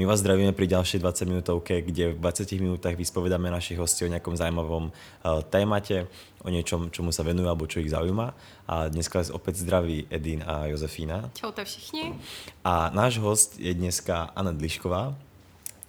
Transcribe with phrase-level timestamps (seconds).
[0.00, 4.08] My vás zdravíme pri ďalšej 20 minútovke, kde v 20 minútach vyspovedáme našich hostí o
[4.08, 6.08] nejakom zaujímavom uh, témate,
[6.40, 8.32] o niečom, čomu sa venujú alebo čo ich zaujíma.
[8.64, 11.28] A dneska vás opäť zdraví Edin a Josefína.
[11.36, 12.16] Čaute všichni.
[12.64, 15.12] A náš host je dneska Anet Lišková.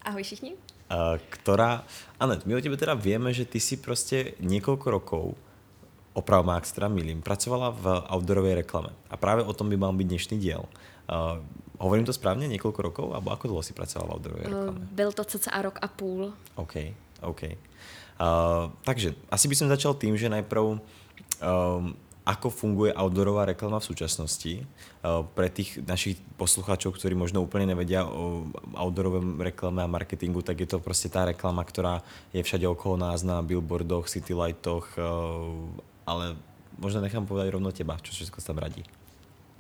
[0.04, 0.60] Ahoj všichni.
[0.92, 1.88] Uh, ktorá,
[2.20, 5.26] Anet, my o tebe teda vieme, že ty si prostě niekoľko rokov
[6.12, 6.44] oprav
[6.76, 8.92] teda milím, pracovala v outdoorovej reklame.
[9.08, 10.68] A práve o tom by mal byť dnešný diel.
[11.82, 14.80] Hovorím to správně několik rokov, alebo ako dlouho si pracovala v outdoorové reklame?
[14.92, 16.34] Byl to cca rok a půl.
[16.56, 16.76] OK,
[17.22, 17.42] OK.
[18.22, 20.78] Uh, takže asi by som začal tým, že najprv um,
[22.22, 24.62] ako funguje outdoorová reklama v súčasnosti.
[25.02, 28.46] Uh, pre tých našich posluchačov, ktorí možno úplne nevedia o
[28.78, 33.26] outdoorovém reklame a marketingu, tak je to prostě tá reklama, ktorá je všade okolo nás
[33.26, 36.38] na billboardoch, citylightoch, uh, ale
[36.78, 38.86] možno nechám povedať rovno teba, čo všetko tam radí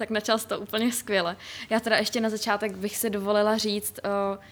[0.01, 1.37] tak načal to úplně skvěle.
[1.69, 4.43] Já teda ještě na začátek bych si dovolila říct uh,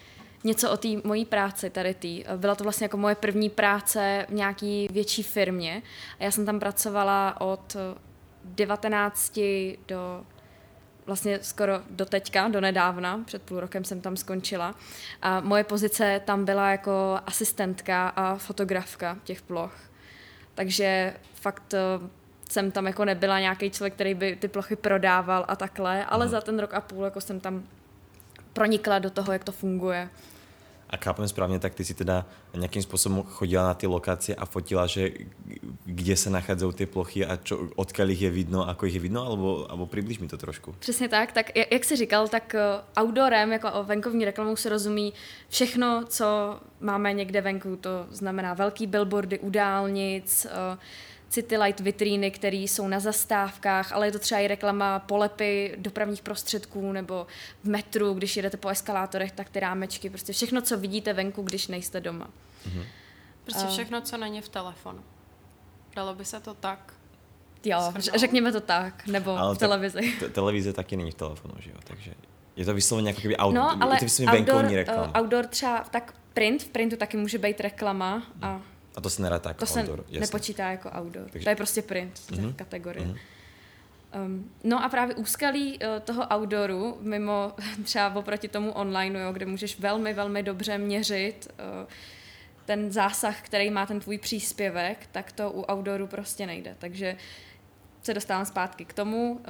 [0.44, 2.24] něco o té mojí práci tady tý.
[2.36, 5.82] Byla to vlastně jako moje první práce v nějaký větší firmě.
[6.20, 7.76] A já jsem tam pracovala od
[8.44, 9.40] 19
[9.88, 10.24] do
[11.06, 14.74] vlastně skoro do teďka, do nedávna, před půl rokem jsem tam skončila.
[15.22, 19.74] A moje pozice tam byla jako asistentka a fotografka těch ploch.
[20.54, 21.74] Takže fakt
[22.52, 26.30] jsem tam jako nebyla nějaký člověk, který by ty plochy prodával a takhle, ale Aha.
[26.30, 27.62] za ten rok a půl jako jsem tam
[28.52, 30.08] pronikla do toho, jak to funguje.
[30.90, 34.86] A chápem správně, tak ty si teda nějakým způsobem chodila na ty lokace a fotila,
[34.86, 35.10] že
[35.84, 39.26] kde se nachádzají ty plochy a čo, odkud jich je vidno, ako jich je vidno,
[39.26, 40.74] alebo, alebo přibliž mi to trošku.
[40.78, 42.60] Přesně tak, tak jak jsi říkal, tak eh,
[43.02, 45.12] outdoorem, jako venkovní reklamou se rozumí
[45.48, 50.78] všechno, co máme někde venku, to znamená velký billboardy u dálnic, uh,
[51.30, 56.22] City Light vitríny, které jsou na zastávkách, ale je to třeba i reklama polepy dopravních
[56.22, 57.26] prostředků nebo
[57.62, 61.68] v metru, když jedete po eskalátorech, tak ty rámečky, prostě všechno, co vidíte venku, když
[61.68, 62.30] nejste doma.
[62.68, 62.84] Mm-hmm.
[63.44, 65.00] Prostě všechno, co není v telefonu.
[65.96, 66.94] Dalo by se to tak
[67.64, 68.20] Jo, shrnout.
[68.20, 70.12] řekněme to tak, nebo ale v televizi.
[70.20, 72.14] Te- televize taky není v telefonu, že jo, takže
[72.56, 75.06] je to vysloveně jako kdyby out, no, ale to outdoor, reklama.
[75.06, 78.60] Uh, outdoor třeba, tak print, v printu taky může být reklama a
[79.00, 80.02] a to se nerá jako to outdoor.
[80.02, 81.30] To se nepočítá jako outdoor.
[81.30, 81.44] Takže...
[81.44, 82.54] To je prostě print, mm-hmm.
[82.54, 83.06] kategorie.
[83.06, 83.18] Mm-hmm.
[84.24, 87.52] Um, no a právě úskalí uh, toho outdooru, mimo
[87.84, 91.88] třeba oproti tomu online, jo, kde můžeš velmi, velmi dobře měřit uh,
[92.64, 96.76] ten zásah, který má ten tvůj příspěvek, tak to u outdooru prostě nejde.
[96.78, 97.16] Takže
[98.02, 99.40] se dostávám zpátky k tomu, uh,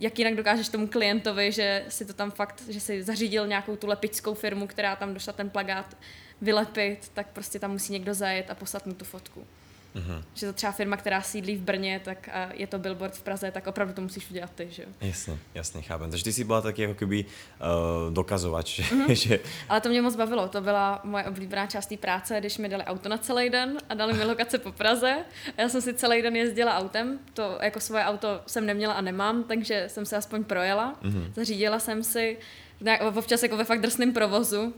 [0.00, 3.86] jak jinak dokážeš tomu klientovi, že si to tam fakt, že si zařídil nějakou tu
[3.86, 5.96] lepickou firmu, která tam došla ten plagát
[6.40, 9.46] vylepit, tak prostě tam musí někdo zajet a poslat mu tu fotku.
[9.96, 10.22] Mm-hmm.
[10.34, 13.50] Že to třeba firma, která sídlí v Brně, tak a je to billboard v Praze,
[13.50, 14.88] tak opravdu to musíš udělat ty, že jo?
[15.00, 16.10] Jasně, jasně, chápem.
[16.10, 19.12] Takže ty jsi byla taky jako kdyby uh, dokazovač, mm-hmm.
[19.12, 19.40] že...
[19.68, 22.84] Ale to mě moc bavilo, to byla moje oblíbená část té práce, když mi dali
[22.84, 25.16] auto na celý den a dali mi lokace po Praze.
[25.58, 29.00] A já jsem si celý den jezdila autem, to jako svoje auto jsem neměla a
[29.00, 31.32] nemám, takže jsem se aspoň projela, mm-hmm.
[31.34, 32.38] zařídila jsem si,
[33.14, 34.74] občas jako ve fakt drsném provozu.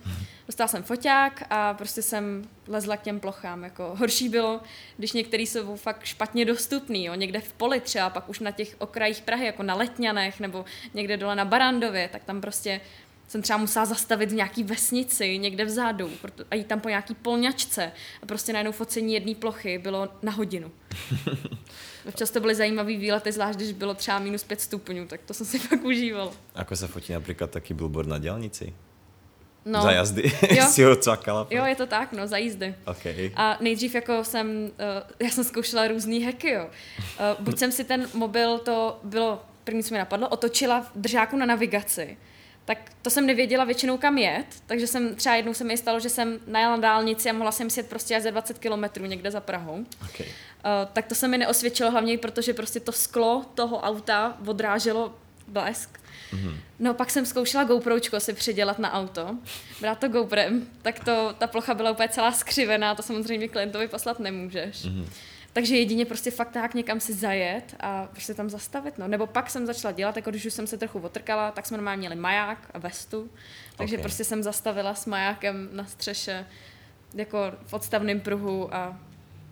[0.46, 3.64] Dostala jsem foťák a prostě jsem lezla k těm plochám.
[3.64, 4.60] Jako horší bylo,
[4.96, 8.76] když některý jsou fakt špatně dostupný, jo, někde v poli třeba, pak už na těch
[8.78, 10.64] okrajích Prahy, jako na Letňanech nebo
[10.94, 12.80] někde dole na Barandově, tak tam prostě
[13.28, 16.10] jsem třeba musela zastavit v nějaký vesnici, někde vzadu
[16.50, 20.70] a jít tam po nějaký polňačce a prostě najednou focení jedné plochy bylo na hodinu.
[22.08, 25.46] Občas to byly zajímavý výlety, zvlášť když bylo třeba minus pět stupňů, tak to jsem
[25.46, 26.32] si fakt užíval.
[26.54, 28.74] Ako se fotí například taky billboard na dělnici?
[29.64, 29.82] No.
[29.82, 30.66] Za jazdy jo.
[30.70, 31.46] si ho cvakala.
[31.50, 32.74] Jo, je to tak, no, za jízdy.
[32.86, 33.32] Okay.
[33.36, 36.66] A nejdřív jako jsem, uh, já jsem zkoušela různý hacky, jo.
[36.66, 41.36] Uh, buď jsem si ten mobil, to bylo první, co mi napadlo, otočila v držáku
[41.36, 42.16] na navigaci
[42.68, 46.08] tak to jsem nevěděla většinou kam jet, takže jsem třeba jednou se mi stalo, že
[46.08, 49.86] jsem najela na dálnici a mohla jsem jet prostě za 20 kilometrů někde za Prahou.
[50.10, 50.26] Okay.
[50.26, 50.32] Uh,
[50.92, 55.14] tak to se mi neosvědčilo hlavně, protože prostě to sklo toho auta odráželo
[55.46, 56.00] blesk.
[56.32, 56.56] Mm-hmm.
[56.78, 59.36] No pak jsem zkoušela GoPročko si přidělat na auto,
[59.80, 64.20] brát to GoPrem, tak to, ta plocha byla úplně celá skřivená, to samozřejmě klientovi poslat
[64.20, 64.84] nemůžeš.
[64.84, 65.06] Mm-hmm.
[65.58, 68.98] Takže jedině prostě fakt tak někam si zajet a prostě tam zastavit.
[68.98, 69.08] No.
[69.08, 71.98] Nebo pak jsem začala dělat, jako když už jsem se trochu otrkala, tak jsme normálně
[71.98, 73.30] měli maják a vestu.
[73.76, 74.02] Takže okay.
[74.02, 76.46] prostě jsem zastavila s majákem na střeše
[77.14, 79.00] jako v odstavném pruhu a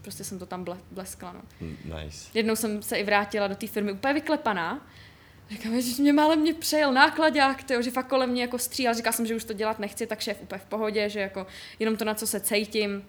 [0.03, 1.33] prostě jsem to tam ble, bleskla.
[1.33, 1.67] No.
[2.01, 2.31] Nice.
[2.35, 4.87] Jednou jsem se i vrátila do té firmy úplně vyklepaná.
[5.51, 8.95] Říkám, že mě málem mě přejel nákladák, tyjo, že fakt kolem mě jako střílel.
[8.95, 11.47] Říkala jsem, že už to dělat nechci, tak šéf úplně v pohodě, že jako
[11.79, 13.05] jenom to, na co se cítím,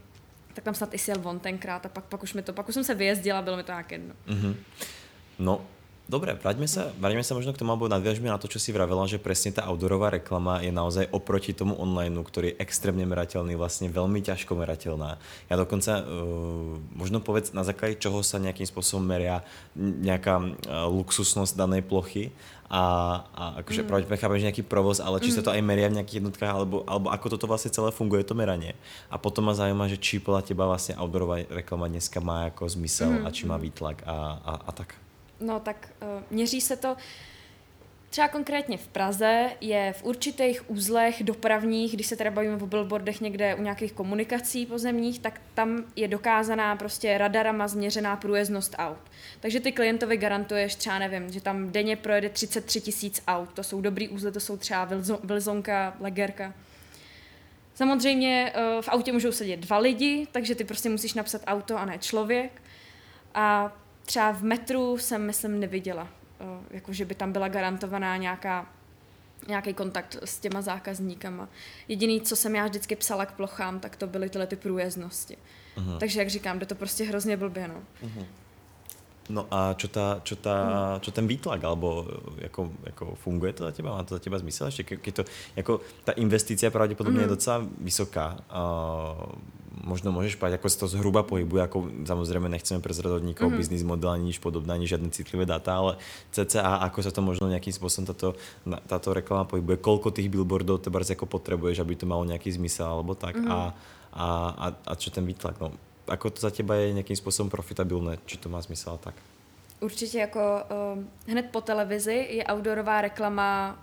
[0.58, 2.74] tak tam snad i sjel von tenkrát a pak, pak už mi to, pak už
[2.74, 4.16] jsem se vyjezdila, bylo mi to nějak jedno.
[4.28, 4.56] Mm-hmm.
[5.40, 5.62] No,
[6.08, 9.04] Dobre, vraťme sa, vraťme sa možno k tomu, alebo nadviažme na to, čo si vravela,
[9.12, 13.92] že presne tá outdoorová reklama je naozaj oproti tomu online, ktorý je extrémne merateľný, vlastne
[13.92, 15.20] veľmi ťažko merateľná.
[15.52, 19.44] Ja dokonca, uh, možno povedz, na základe čoho sa nejakým spôsobom meria
[19.76, 22.32] nejaká uh, luxusnosť danej plochy
[22.72, 22.84] a,
[23.36, 23.88] a akože mm.
[23.92, 25.36] pravdepodobne chápem, že nejaký provoz, ale či mm.
[25.36, 28.32] sa to aj meria v nejakých jednotkách, alebo, alebo ako toto vlastne celé funguje, to
[28.32, 28.80] meranie.
[29.12, 33.12] A potom ma zaujíma, že či podľa teba vlastne outdoorová reklama dneska má ako zmysel
[33.12, 33.24] mm.
[33.24, 34.96] a či má výtlak a, a, a tak.
[35.40, 36.98] No tak uh, měří se to
[38.10, 43.22] Třeba konkrétně v Praze je v určitých úzlech dopravních, když se teda bavíme o billboardech
[43.22, 48.98] někde u nějakých komunikací pozemních, tak tam je dokázaná prostě radarama změřená průjezdnost aut.
[49.40, 53.50] Takže ty klientovi garantuješ třeba, nevím, že tam denně projede 33 tisíc aut.
[53.54, 54.90] To jsou dobrý úzly, to jsou třeba
[55.24, 56.54] Vilzonka, Legerka.
[57.76, 61.86] Samozřejmě eh, v autě můžou sedět dva lidi, takže ty prostě musíš napsat auto a
[61.86, 62.62] ne člověk.
[63.34, 66.08] A třeba v metru jsem, myslím, neviděla,
[66.40, 68.66] eh, jako že by tam byla garantovaná nějaká
[69.48, 71.50] nějaký kontakt s těma zákazníkama.
[71.88, 75.38] Jediný, co jsem já vždycky psala k plochám, tak to byly tyhle ty průjezdnosti.
[75.78, 75.98] Uh-huh.
[75.98, 77.82] Takže, jak říkám, jde to prostě hrozně blbě, no.
[78.04, 78.26] Uh-huh.
[79.30, 82.08] No a čo, tá, čo, tá, čo ten výtlak, alebo
[82.48, 83.92] ako, ako funguje to za teba?
[83.92, 84.72] Má to za teba zmysel?
[84.72, 87.26] Keď to, ako, tá investícia pravdepodobne mm.
[87.28, 88.40] je docela vysoká.
[88.48, 89.36] Uh,
[89.84, 91.78] možno môžeš povedať, ako sa to zhruba pohybuje, ako
[92.08, 93.62] samozrejme nechceme prezradať nikoho mm-hmm.
[93.62, 96.02] biznis model ani nič podobné, ani žiadne citlivé dáta, ale
[96.34, 98.34] cca ako sa to možno nejakým spôsobom táto,
[98.90, 103.14] táto reklama pohybuje, koľko tých billboardov teba ako potrebuješ, aby to malo nejaký zmysel alebo
[103.14, 103.54] tak mm-hmm.
[103.54, 103.60] a,
[104.14, 105.62] a, a, a čo ten výtlak.
[105.62, 105.74] No,
[106.08, 109.16] ako to za teba je nějakým způsobem profitabilné, či to má smysl tak?
[109.80, 113.78] Určitě jako uh, hned po televizi je outdoorová reklama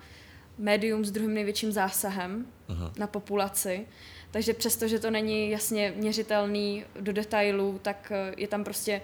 [0.58, 2.90] médium s druhým největším zásahem uh-huh.
[2.98, 3.86] na populaci.
[4.34, 9.00] Takže přesto, že to není jasně měřitelný do detailů, tak uh, je tam prostě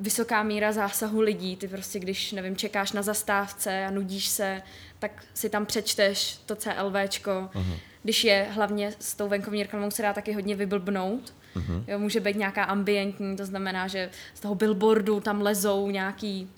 [0.00, 1.56] vysoká míra zásahu lidí.
[1.56, 4.62] Ty prostě, když, nevím, čekáš na zastávce a nudíš se,
[4.98, 7.30] tak si tam přečteš to CLVčko.
[7.30, 7.76] Uh-huh.
[8.02, 11.84] Když je hlavně s tou venkovní reklamou se dá taky hodně vyblbnout, Uh-huh.
[11.86, 16.50] Jo, může být nějaká ambientní, to znamená, že z toho billboardu tam lezou nějaký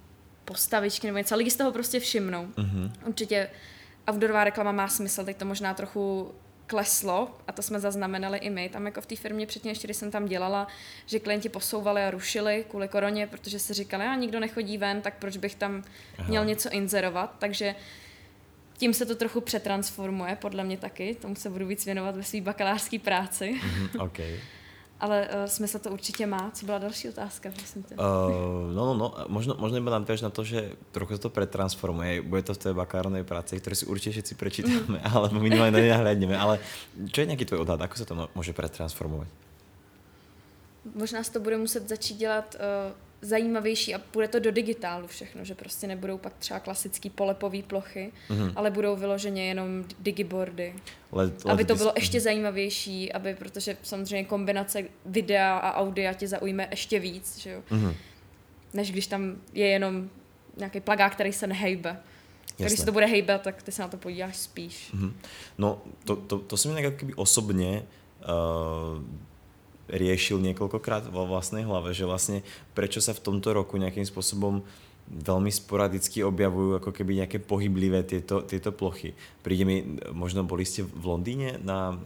[0.45, 2.47] postavičky nebo něco, lidi z toho prostě všimnou.
[2.47, 2.93] Uh-huh.
[3.06, 3.49] Určitě
[4.11, 6.33] outdoorová reklama má smysl, teď to možná trochu
[6.73, 8.69] kleslo a to jsme zaznamenali i my.
[8.69, 10.67] Tam jako v té firmě předtím, ještě když jsem tam dělala,
[11.07, 15.15] že klienti posouvali a rušili kvůli koroně, protože si říkali, a nikdo nechodí ven, tak
[15.19, 15.85] proč bych tam
[16.19, 16.29] Aha.
[16.29, 17.35] měl něco inzerovat.
[17.39, 17.75] Takže
[18.77, 21.15] tím se to trochu přetransformuje, podle mě taky.
[21.15, 23.55] Tomu se budu víc věnovat ve své bakalářské práci.
[23.55, 24.41] Mm-hmm, okay.
[25.02, 26.50] Ale uh, smysl to určitě má.
[26.54, 27.94] Co byla další otázka, prosím tě?
[27.94, 32.22] Uh, no, no, no, možno, možno iba nadviaž na to, že trochu to pretransformuje.
[32.22, 35.10] Bude to v té bakárnej práci, ktoré si určite všetci prečítame, mm.
[35.10, 36.38] alebo minimálne na nahľadneme.
[36.38, 36.62] Ale
[37.10, 37.82] čo je nějaký tvoj odhad?
[37.82, 39.26] Ako se to může pretransformovat?
[40.94, 45.45] Možná se to bude muset začít dělat uh, zajímavější a bude to do digitálu všechno,
[45.45, 48.53] že prostě nebudou pak třeba klasický polepové plochy, mm-hmm.
[48.57, 50.75] ale budou vyloženě jenom digiboardy.
[51.13, 56.29] Let, let aby to bylo ještě zajímavější, aby, protože samozřejmě kombinace videa a audia tě
[56.29, 57.63] zaujme ještě víc, že jo?
[57.71, 57.95] Mm-hmm.
[58.75, 60.11] Než když tam je jenom
[60.57, 62.01] nějaký plagák, který se nehejbe.
[62.57, 64.91] Když se to bude hejbat, tak ty se na to podíváš spíš.
[64.95, 65.13] Mm-hmm.
[65.59, 67.83] No, to, to, to jsem nějak osobně
[68.21, 69.05] uh,
[69.90, 72.46] riešil niekoľkokrát vo vlastnej hlave, že vlastne
[72.76, 74.62] prečo sa v tomto roku nejakým spôsobom
[75.12, 79.12] veľmi sporadicky objavujú ako keby nejaké pohyblivé tieto, tieto plochy.
[79.42, 79.76] Príde mi,
[80.14, 81.99] možno boli ste v Londýne na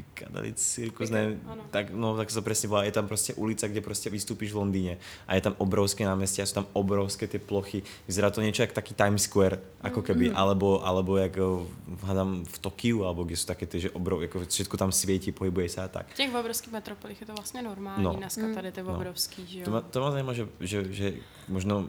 [0.00, 1.36] Piccadilly Circus, ne,
[1.70, 4.94] tak, no, tak sa presne volá, je tam proste ulica, kde proste vystúpiš v Londýne
[5.28, 8.96] a je tam obrovské námestia, sú tam obrovské tie plochy, vyzerá to niečo jak taký
[8.96, 10.36] Times Square, ako keby, mm.
[10.36, 11.44] alebo, alebo jak eh,
[12.08, 15.68] hádam v Tokiu, alebo kde sú také tie, že obrov, ako všetko tam svieti, pohybuje
[15.68, 16.08] sa a tak.
[16.16, 18.14] V těch obrovských metropolích je to vlastně normální, no.
[18.16, 18.94] dneska tady ty no.
[18.94, 19.64] obrovský, že jo.
[19.64, 21.06] To ma, to ma zajímá, že, že, že
[21.48, 21.88] možno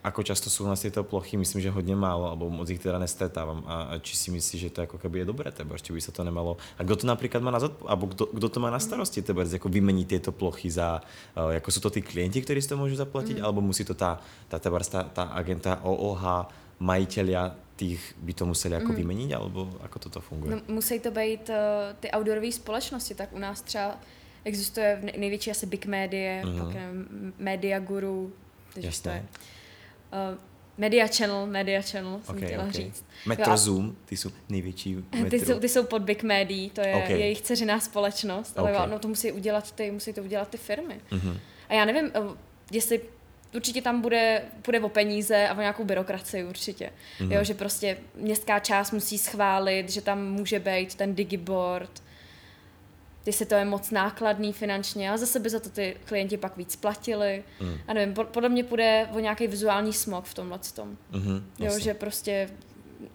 [0.00, 2.98] ako často sú u nás tieto plochy, myslím, že hodně málo, alebo moc ich teda
[2.98, 3.64] nestretávam.
[3.68, 6.12] A, a či si myslíš, že to ako keby je dobré, teba, či by sa
[6.12, 6.56] to nemalo...
[6.80, 9.44] A kdo to napríklad má na zodpo- alebo kdo, kdo to má na starosti, teba,
[9.44, 11.04] jako vymeniť tieto plochy za...
[11.36, 13.44] Uh, jako sú to tí klienti, ktorí si to môžu zaplatiť, mm.
[13.44, 14.16] alebo musí to tá,
[14.48, 16.48] tá, teba, tá, tá agenta OOH,
[16.80, 18.98] majiteľia tých by to museli jako mm.
[19.04, 20.56] vymeniť, alebo ako toto funguje?
[20.56, 24.00] No, musí to být uh, ty outdoorové společnosti, tak u nás třeba
[24.44, 26.56] existuje největší asi Big Media, mm.
[26.58, 26.76] pak
[27.38, 28.32] Media Guru,
[28.74, 29.22] takže to je
[30.12, 30.38] Uh,
[30.80, 32.72] Media Channel, Media Channel jsem okay, chtěla okay.
[32.72, 33.04] říct.
[33.26, 35.30] Metro jo, Zoom, ty jsou největší metro.
[35.30, 37.20] Ty jsou, ty jsou pod Big Media, to je okay.
[37.20, 38.90] jejich dceřiná společnost, ale okay.
[38.90, 41.00] no, to musí udělat ty, musí to udělat ty firmy.
[41.10, 41.38] Mm-hmm.
[41.68, 42.20] A já nevím, eh,
[42.72, 43.00] jestli
[43.54, 46.90] určitě tam bude, bude o peníze a o nějakou byrokracii určitě.
[47.18, 47.32] Mm-hmm.
[47.32, 52.02] Jo, že prostě městská část musí schválit, že tam může být ten digiboard.
[53.24, 56.76] Ty to je moc nákladný finančně a zase by za to ty klienti pak víc
[56.76, 57.44] platili.
[57.60, 57.78] Mm.
[57.88, 60.96] A nevím, podle mě půjde o nějaký vizuální smog v tomhle tom.
[61.12, 62.50] Mm-hmm, jo, že prostě,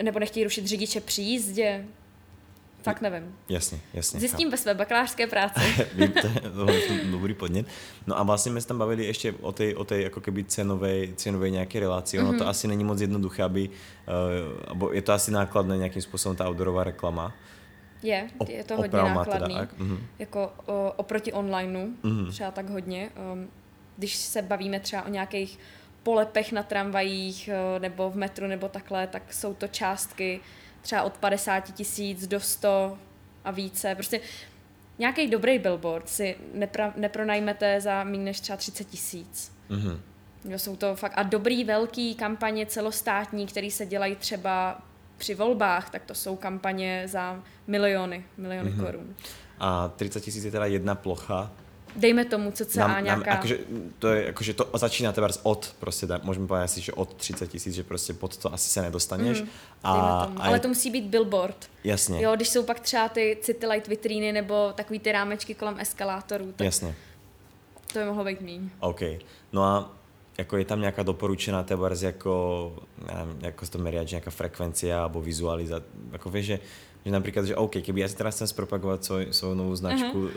[0.04, 1.86] nebo nechtějí rušit řidiče při jízdě,
[2.86, 3.36] Fakt nevím.
[3.50, 4.20] Jasně, jasně.
[4.20, 5.60] Zjistím ve své bakalářské práci.
[5.94, 6.42] Vím, to je
[7.12, 7.66] dobrý podnět.
[8.08, 11.08] No a vlastně jsme se tam bavili ještě o té, o té jako keby cenové,
[11.16, 12.20] cenové nějaké relaci.
[12.20, 12.38] Ono mm-hmm.
[12.38, 13.70] to asi není moc jednoduché, aby,
[14.82, 17.34] uh, je to asi nákladné nějakým způsobem ta outdoorová reklama.
[18.04, 19.56] Je, je to hodně nákladný.
[19.56, 20.00] Teda, mm-hmm.
[20.20, 22.30] Jako o, oproti onlineu, mm-hmm.
[22.30, 23.10] třeba tak hodně.
[23.34, 23.48] Um,
[23.98, 25.60] když se bavíme třeba o nějakých
[26.04, 30.40] polepech na tramvajích uh, nebo v metru nebo takhle, tak jsou to částky
[30.82, 32.98] třeba od 50 tisíc do 100
[33.46, 33.96] a více.
[33.96, 34.20] Prostě
[35.00, 39.52] nějaký dobrý billboard si nepra, nepronajmete za méně než třeba 30 tisíc.
[39.70, 40.00] Mm-hmm.
[40.50, 44.82] Jo, jsou to fakt a dobrý velký kampaně celostátní, které se dělají třeba
[45.18, 48.86] při volbách, tak to jsou kampaně za miliony, miliony mm-hmm.
[48.86, 49.16] korun.
[49.60, 51.52] A 30 tisíc je teda jedna plocha
[51.96, 53.30] dejme tomu cca nám, nějaká...
[53.30, 53.60] Nám, jakože,
[54.00, 57.48] to je, jakože to začíná teda od, prostě da, můžeme povedať si, že od 30
[57.48, 59.42] tisíc, že prostě pod to asi se nedostaneš.
[59.42, 59.50] Mm,
[59.84, 61.70] a, a Ale to musí být billboard.
[61.84, 62.24] Jasně.
[62.24, 66.52] Jo, když jsou pak třeba ty city light vitríny nebo takový ty rámečky kolem eskalátorů,
[66.56, 66.96] tak Jasně.
[67.94, 68.70] to by mohlo být méně.
[68.80, 69.02] OK.
[69.54, 69.92] No a
[70.38, 72.74] jako je tam nějaká doporučená tebars jako,
[73.08, 76.60] nevím, jako to meriať, nějaká frekvencia nebo vizualizace, jako víš, že
[77.06, 80.30] že napríklad, že OK, keby ja si teraz chcem spropagovať svoj, svoju novú značku uh,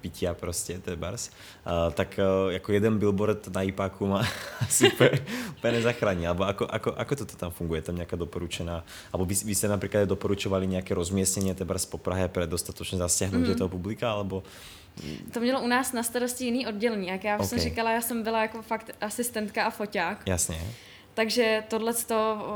[0.00, 4.24] pitia proste, to je bars, uh, tak uh, jako jeden billboard na IPáku má
[4.64, 5.20] asi úplně,
[5.76, 6.24] nezachrání.
[6.26, 7.84] Alebo ako, ako, ako to tam funguje?
[7.84, 8.80] Tam nejaká doporučená,
[9.12, 13.60] alebo vy, vy ste napríklad doporučovali nejaké rozmiestnenie tebars po Prahe pre dostatočné zasiahnutie uh-huh.
[13.60, 14.40] toho publika, alebo
[15.32, 17.08] to mělo u nás na starosti jiný oddělení.
[17.08, 17.46] Jak já okay.
[17.46, 20.22] jsem říkala, já jsem byla jako fakt asistentka a foťák.
[20.26, 20.60] Jasně.
[21.14, 21.92] Takže tohle,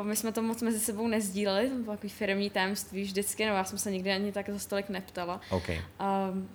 [0.02, 3.64] my jsme to moc mezi sebou nezdíleli, to bylo takový firmní tajemství vždycky, no já
[3.64, 5.40] jsem se nikdy ani tak za stolik neptala.
[5.50, 5.82] Okay.
[6.30, 6.48] Um,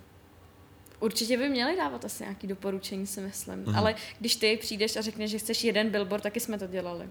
[1.00, 3.64] Určitě by měli dávat asi nějaké doporučení, si myslím.
[3.66, 3.78] Mm-hmm.
[3.78, 7.10] Ale když ty přijdeš a řekneš, že chceš jeden billboard, taky jsme to dělali.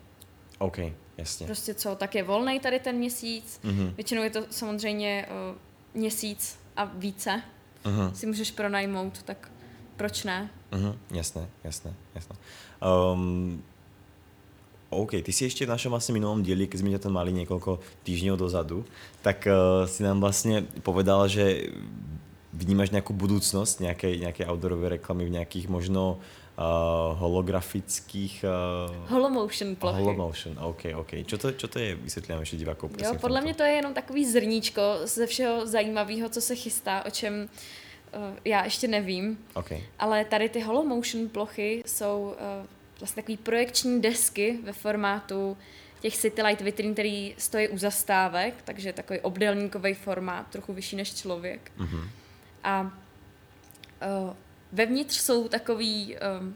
[0.58, 0.78] OK,
[1.18, 1.46] jasně.
[1.46, 3.60] Prostě co, tak je volný tady ten měsíc.
[3.64, 3.94] Mm-hmm.
[3.94, 5.58] Většinou je to samozřejmě uh,
[6.00, 7.42] měsíc a více.
[7.84, 8.12] Mm-hmm.
[8.12, 9.50] Si můžeš pronajmout, tak
[9.96, 10.50] proč ne?
[10.72, 12.36] Mm-hmm, jasné, jasné, jasné.
[13.12, 13.62] Um,
[14.90, 17.64] OK, ty si ještě v našem vlastně minulom díli, keď jsme tě tam mali několik
[18.02, 18.84] týždňov dozadu,
[19.22, 21.62] tak uh, si nám vlastně povedal, že
[22.52, 26.18] vnímáš nějakou budoucnost nějaké, nějaké outdoorové reklamy v nějakých možno
[26.58, 28.44] uh, holografických...
[28.88, 30.02] Uh, Holomotion plochy.
[30.02, 31.10] Holomotion, OK, OK.
[31.26, 31.94] Čo to, čo to je?
[31.94, 32.90] Vysvětlíme ještě divákům.
[33.02, 37.10] Jo, podle mě to je jenom takový zrníčko ze všeho zajímavého, co se chystá, o
[37.10, 37.48] čem
[38.14, 39.38] uh, já ještě nevím.
[39.54, 39.82] Okay.
[39.98, 42.66] Ale tady ty holomotion plochy jsou uh,
[43.00, 45.56] vlastně takový projekční desky ve formátu
[46.00, 51.14] těch City Light vitrin, který stojí u zastávek, takže takový obdelníkový formát, trochu vyšší než
[51.14, 51.72] člověk.
[51.78, 52.08] Mm-hmm.
[52.64, 52.80] A
[54.26, 54.32] uh,
[54.72, 56.54] vevnitř jsou takový um,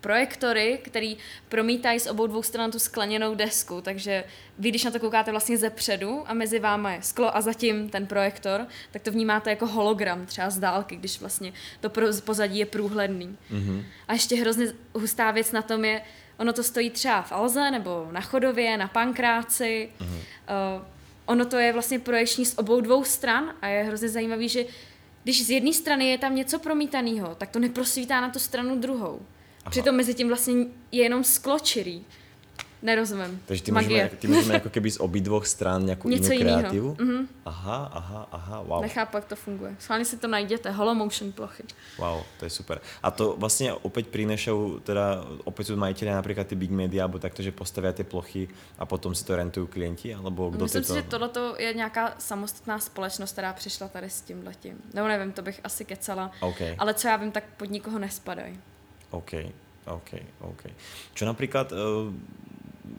[0.00, 1.16] projektory, který
[1.48, 4.24] promítají z obou dvou stran tu skleněnou desku, takže
[4.58, 7.88] vy, když na to koukáte vlastně ze předu a mezi váma je sklo a zatím
[7.90, 11.90] ten projektor, tak to vnímáte jako hologram, třeba z dálky, když vlastně to
[12.24, 13.36] pozadí je průhledný.
[13.50, 13.84] Mm-hmm.
[14.08, 16.02] A ještě hrozně hustá věc na tom je,
[16.38, 19.90] ono to stojí třeba v Alze nebo na Chodově, na Pankráci.
[20.00, 20.76] Mm-hmm.
[20.76, 20.82] Uh,
[21.26, 24.64] ono to je vlastně projekční z obou dvou stran a je hrozně zajímavý, že
[25.26, 29.20] když z jedné strany je tam něco promítaného, tak to neprosvítá na tu stranu druhou.
[29.60, 29.70] Aha.
[29.70, 30.54] Přitom mezi tím vlastně
[30.92, 32.04] je jenom sklo čirý.
[32.82, 33.40] Nerozumím.
[33.46, 34.04] Takže ty Magie.
[34.04, 36.94] můžeme, ty můžeme jako keby z obidvoch stran nějakou Něco jinou kreativu?
[36.94, 37.26] Mm-hmm.
[37.44, 38.82] Aha, aha, aha, wow.
[38.82, 39.76] Nechápu, jak to funguje.
[39.78, 41.62] Schválně si to najděte, holomotion plochy.
[41.98, 42.80] Wow, to je super.
[43.02, 47.42] A to vlastně opět přinešou, teda opět jsou majiteľe například ty big media, alebo takto,
[47.42, 50.94] že postaví ty plochy a potom si to rentují klienti, alebo kdo Myslím si, to...
[50.94, 54.76] že tohle je nějaká samostatná společnost, která přišla tady s tím letím.
[54.94, 56.30] Nebo nevím, to bych asi kecala.
[56.40, 56.74] Okay.
[56.78, 58.60] Ale co já vím, tak pod nikoho nespadají.
[59.10, 59.32] OK,
[59.86, 60.62] OK, OK.
[61.14, 62.12] Čo napríklad, uh,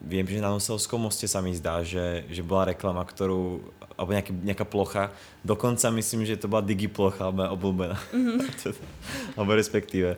[0.08, 3.60] viem, že na Noselskom moste sa mi zdá, že, že bola reklama, ktorú,
[3.92, 5.12] alebo nejaký, nejaká plocha,
[5.44, 7.96] dokonca myslím, že to bola digiplocha, moja obľúbená.
[8.16, 8.38] Mm-hmm.
[9.36, 10.16] alebo respektíve.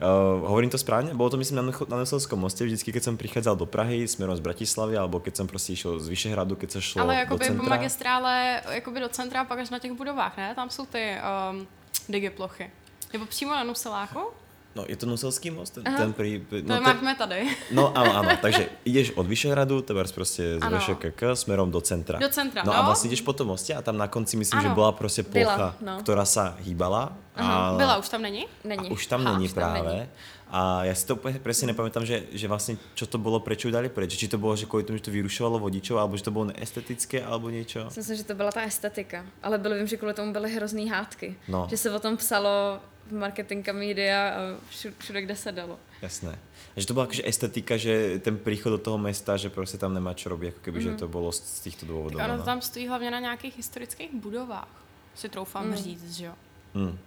[0.00, 1.12] Uh, hovorím to správne?
[1.12, 4.40] Bolo to myslím na, na Noselskom moste, vždycky keď som prichádzal do Prahy smerom z
[4.40, 7.62] Bratislavy, alebo keď som prostě išiel z Vyšehradu, keď sa šlo Ale do centra.
[7.62, 10.54] po magistrále, jakoby do centra, pak až na těch budovách, ne?
[10.54, 11.66] Tam jsou ty um,
[12.08, 12.70] digiplochy.
[13.12, 14.39] Nebo přímo na Nuseláku?
[14.74, 15.74] No, je to Nuselský most?
[15.74, 17.56] Ten, ten pri, no, to máme tady.
[17.72, 18.30] No, ano, ano.
[18.42, 22.18] Takže jdeš od Vyšehradu, tebe prostě z VŠKK směrem do centra.
[22.18, 22.72] Do centra, no.
[22.72, 22.78] no.
[22.78, 24.68] a vlastně jdeš po tom mostě a tam na konci myslím, ano.
[24.68, 26.02] že byla prostě plocha, byla, no.
[26.02, 27.12] která se hýbala.
[27.36, 27.74] A...
[27.76, 28.46] Byla, už tam není?
[28.64, 28.88] Není.
[28.88, 29.82] A už tam ha, není už právě.
[29.82, 30.08] Tam není.
[30.50, 33.88] A já si to úplně přesně nepamätám, že, že vlastně, čo to bylo, proč dali
[33.88, 34.16] preč.
[34.16, 37.24] Či to bylo, že kvůli tomu, že to vyrušovalo vodičov, alebo že to bylo neestetické,
[37.24, 37.86] alebo něco.
[37.96, 41.36] Myslím, že to byla ta estetika, ale bylo vím, že kvůli tomu byly hrozný hádky.
[41.48, 41.66] No.
[41.70, 45.78] Že se o tom psalo v marketinga media a všude, všude, kde se dalo.
[46.02, 46.38] Jasné.
[46.76, 49.94] A že to byla jakože estetika, že ten příchod do toho města, že prostě tam
[49.94, 50.82] nemá čo robit, jako keby, mm.
[50.82, 50.98] že mhm.
[50.98, 52.18] to bylo z těchto důvodů.
[52.18, 52.44] Tak ono no.
[52.44, 55.76] tam stojí hlavně na nějakých historických budovách, si troufám mm.
[55.76, 56.34] říct, že jo.
[56.74, 56.98] Mm.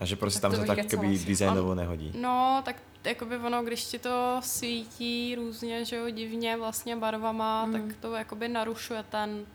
[0.00, 2.12] A že prostě tak tam se tak keby designovo nehodí.
[2.20, 7.72] No, tak jakoby ono, když ti to svítí různě, že jo, divně vlastně barvama, mm.
[7.72, 9.46] tak to jakoby narušuje ten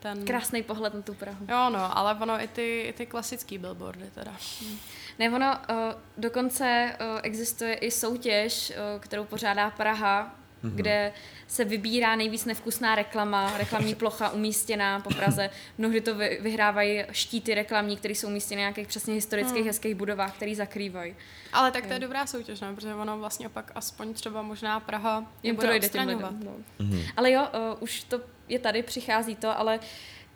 [0.00, 0.24] ten...
[0.24, 1.46] Krásný pohled na tu Prahu.
[1.48, 4.32] Jo, no, ale ono i ty, i ty klasické billboardy teda.
[4.62, 4.78] Mm.
[5.18, 5.76] Ne, ono uh,
[6.16, 10.74] dokonce uh, existuje i soutěž, uh, kterou pořádá Praha, mm-hmm.
[10.74, 11.12] kde
[11.46, 15.50] se vybírá nejvíc nevkusná reklama, reklamní plocha umístěná po Praze.
[15.78, 19.66] Mnohdy to vy, vyhrávají štíty reklamní, které jsou umístěny v nějakých přesně historických mm.
[19.66, 21.16] hezkých budovách, které zakrývají.
[21.52, 22.74] Ale tak to je dobrá soutěž, ne?
[22.74, 26.52] protože ono vlastně pak aspoň třeba možná Praha jim to dojde těm lidem, no.
[26.80, 27.04] mm-hmm.
[27.16, 29.80] Ale jo, uh, už to je tady, přichází to, ale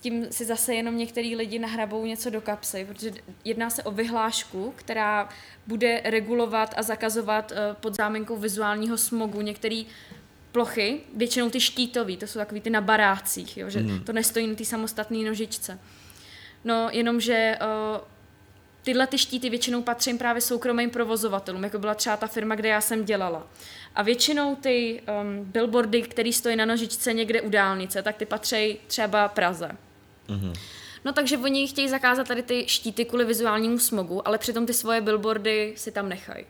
[0.04, 3.10] tím si zase jenom některý lidi nahrabou něco do kapsy, protože
[3.44, 5.28] jedná se o vyhlášku, která
[5.66, 9.86] bude regulovat a zakazovat uh, pod záminkou vizuálního smogu některý
[10.54, 14.00] plochy, většinou ty štítový, to jsou takový ty na barácích, jo, že mm.
[14.00, 15.78] to nestojí na té samostatné nožičce.
[16.64, 18.00] No, jenomže uh,
[18.82, 22.80] tyhle ty štíty většinou patří právě soukromým provozovatelům, jako byla třeba ta firma, kde já
[22.80, 23.46] jsem dělala.
[23.94, 28.78] A většinou ty um, billboardy, které stojí na nožičce někde u dálnice, tak ty patří
[28.86, 29.70] třeba Praze.
[30.28, 30.52] Mm-hmm.
[31.04, 35.00] No takže oni chtějí zakázat tady ty štíty kvůli vizuálnímu smogu, ale přitom ty svoje
[35.00, 36.44] billboardy si tam nechají.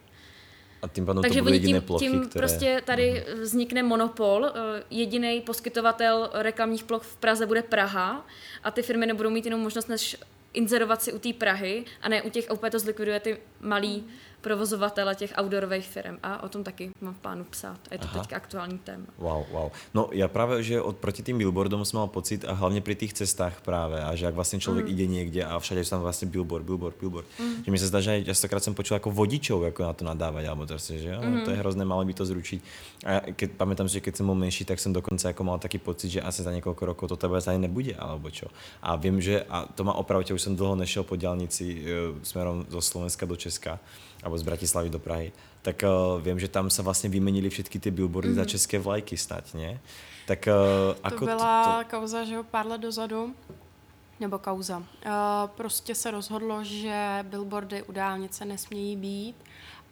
[0.85, 2.41] A tím pádem Takže to budou jediné plochy, tím které...
[2.41, 3.41] prostě tady mm.
[3.41, 4.47] vznikne monopol.
[4.47, 8.27] Eh, Jediný poskytovatel reklamních ploch v Praze bude Praha
[8.65, 10.17] a ty firmy nebudou mít jinou možnost, než
[10.53, 13.97] inzerovat si u té Prahy a ne u těch, a úplně to zlikviduje ty malý
[13.97, 14.11] mm
[14.45, 17.81] provozovatele těch outdoorových firm a o tom taky mám v plánu psát.
[17.91, 19.09] Je to teď aktuální téma.
[19.19, 19.69] Wow, wow.
[19.95, 23.13] No já právě, že od proti tým billboardům jsem mal pocit a hlavně při těch
[23.13, 24.93] cestách právě a že jak vlastně člověk mm.
[24.93, 27.27] ide někde a všade tam vlastně billboard, billboard, billboard.
[27.41, 27.65] Mm.
[27.65, 30.67] Že mi se zdá, že častokrát jsem počul jako vodičov jako na to nadávat, alebo
[30.67, 31.41] to že jo, mm.
[31.45, 32.61] to je hrozné, malo by to zručiť.
[33.05, 35.79] A keď, pamätám si, že keď jsem byl menší, tak jsem dokonce jako mal taký
[35.79, 38.49] pocit, že asi za několik rokov to tebe tady nebude, alebo čo.
[38.83, 42.67] A vím, že, a to má opravdu, už jsem dlouho nešel po dělnici uh, směrem
[42.69, 43.81] zo Slovenska do Česka
[44.25, 45.33] alebo z Bratislavy do Prahy,
[45.63, 48.35] tak uh, vím, že tam se vlastně vymenili všechny ty billboardy mm.
[48.35, 48.49] za mhm.
[48.49, 49.81] české vlajky snad, ne?
[50.27, 51.91] Tak uh, to ako byla to, to...
[51.91, 53.35] kauza, že jo, pár let dozadu,
[54.21, 54.79] nebo kauza.
[54.79, 54.85] Uh,
[55.55, 59.37] prostě se rozhodlo, že billboardy u dálnice nesmějí být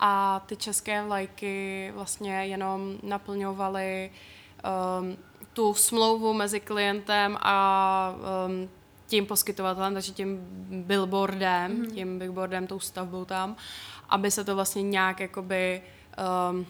[0.01, 5.17] a ty české vlajky vlastně jenom naplňovaly um,
[5.53, 8.15] tu smlouvu mezi klientem a
[8.47, 8.69] um,
[9.13, 10.39] tím poskytovatelem, takže tím
[10.71, 11.95] billboardem, mm-hmm.
[11.95, 13.57] tím billboardem, tou stavbou tam
[14.13, 15.83] aby se to vlastně nějak jakoby...
[16.51, 16.67] Um,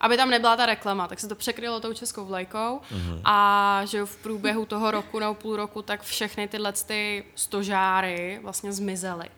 [0.00, 3.20] aby tam nebyla ta reklama, tak se to překrylo tou českou vlajkou mm-hmm.
[3.24, 8.72] a že v průběhu toho roku nebo půl roku tak všechny tyhle ty stožáry vlastně
[8.72, 9.28] zmizely.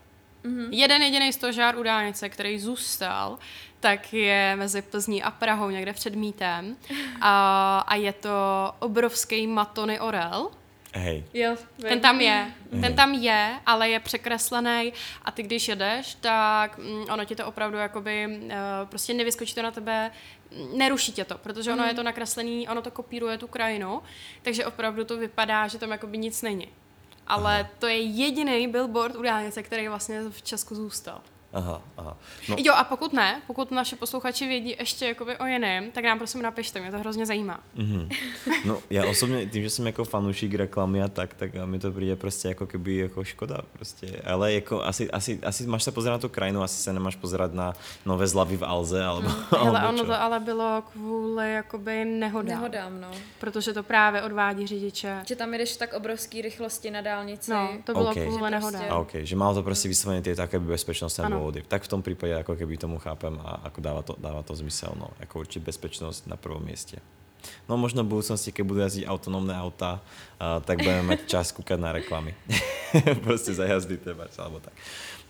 [0.45, 0.69] Mm-hmm.
[0.71, 3.39] Jeden jediný stožár u dálnice, který zůstal,
[3.81, 6.77] tak je mezi Plzní a Prahou někde před mítem
[7.21, 8.31] a, a je to
[8.79, 10.51] obrovský Matony Orel,
[10.95, 11.25] Hej.
[11.35, 12.53] Jo, ten tam je.
[12.73, 12.81] Hej.
[12.81, 17.47] Ten tam je, ale je překreslený a ty když jedeš, tak mm, ono ti to
[17.47, 18.51] opravdu jakoby uh,
[18.85, 20.11] prostě nevyskočí to na tebe,
[20.77, 21.89] neruší tě to, protože ono mm.
[21.89, 24.03] je to nakreslený, ono to kopíruje tu krajinu,
[24.43, 26.69] takže opravdu to vypadá, že tam jakoby nic není.
[27.27, 27.71] Ale Aha.
[27.79, 31.21] to je jediný billboard u dálnice, který vlastně v Česku zůstal.
[31.53, 32.17] Aha, aha.
[32.49, 32.57] No.
[32.59, 36.43] Jo, a pokud ne, pokud naše posluchači vědí ještě jakoby o jiném, tak nám prosím
[36.43, 37.61] napište, mě to hrozně zajímá.
[37.77, 38.09] Mm-hmm.
[38.65, 42.17] No, já osobně, tím, že jsem jako fanoušík reklamy a tak, tak mi to přijde
[42.17, 44.23] prostě jako keby jako škoda prostě.
[44.25, 47.53] Ale jako asi, asi, asi máš se pozerať na tu krajinu, asi se nemáš pozerať
[47.53, 47.73] na
[48.07, 49.45] nové zlavy v Alze, alebo, mm.
[49.51, 52.49] alebo Ale ono to ale bylo kvůli jakoby nehodám.
[52.49, 53.11] Nehodám, no.
[53.39, 55.23] Protože to právě odvádí řidiče.
[55.27, 57.51] Že tam jdeš tak obrovský rychlosti na dálnici.
[57.51, 58.27] No, to bylo okay.
[58.27, 58.81] kvůli nehodám.
[58.81, 58.95] Prostě...
[58.95, 61.65] Okay, že malo to prostě vysloveně ty také bezpečnostné dôvody.
[61.65, 64.93] Tak v tom případě jako keby tomu chápem a jako dává to, dává to zmysel.
[65.01, 65.09] No.
[65.21, 67.01] Jako určitě bezpečnost na prvom místě.
[67.69, 71.79] No možno v budoucnosti, keď budú jazdiť autonómne auta, uh, tak budeme mať čas kúkať
[71.81, 72.35] na reklamy.
[73.25, 74.73] prostě za jazdy treba, alebo tak.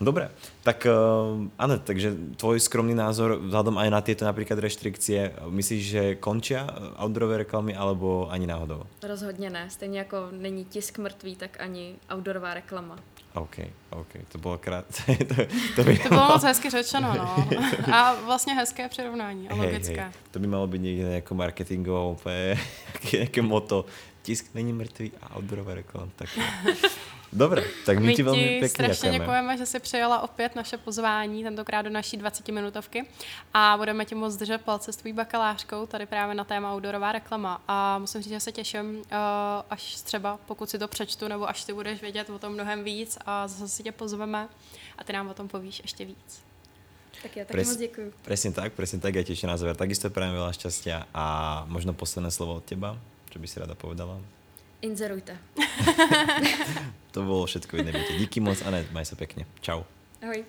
[0.01, 0.33] Dobre,
[0.65, 6.03] tak uh, ano, takže tvoj skromný názor vzhľadom aj na tieto napríklad reštrikcie, myslíš, že
[6.17, 6.65] končia
[6.97, 8.89] outdoorové reklamy alebo ani náhodou?
[9.03, 9.71] Rozhodně ne.
[9.71, 12.97] Stejně jako není tisk mrtvý, tak ani outdoorová reklama.
[13.35, 13.59] OK,
[13.91, 14.85] OK, to bylo krát.
[15.29, 15.35] to,
[15.77, 17.47] to, by to bylo moc hezky řečeno, no.
[17.95, 19.95] A vlastně hezké přirovnání a logické.
[19.95, 20.13] Hej, hej.
[20.31, 22.59] To by malo být někde jako marketingovou úplně,
[23.13, 23.85] jaké moto.
[24.23, 26.09] Tisk není mrtvý a outdoorová reklama.
[26.17, 26.29] Tak
[27.33, 29.19] Dobre, tak my, my ti velmi pěkně strašně děkujeme.
[29.19, 33.07] děkujeme, že jsi přijala opět naše pozvání, tentokrát do naší 20-minutovky
[33.55, 37.63] a budeme ti moc držet palce s tvojí bakalářkou tady právě na téma outdoorová reklama
[37.69, 39.03] a musím říct, že se těším, uh,
[39.71, 43.19] až třeba pokud si to přečtu nebo až ty budeš vědět o tom mnohem víc
[43.27, 44.49] a zase si tě pozveme
[44.99, 46.43] a ty nám o tom povíš ještě víc.
[47.23, 48.13] Tak já taky Pres, moc děkuji.
[48.23, 51.25] Presne tak, presne tak, ja tiež na záver takisto prajem veľa šťastia a
[51.69, 52.97] možno posledné slovo od teba,
[53.29, 54.17] čo by si rada povedala?
[54.83, 55.39] Inzerujte.
[57.11, 57.93] to bylo všechno.
[58.19, 59.47] Díky moc, Anet, maj se pěkně.
[59.61, 59.83] Čau.
[60.23, 60.45] Ahoj.